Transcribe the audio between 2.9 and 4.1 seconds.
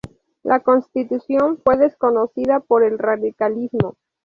radicalismo.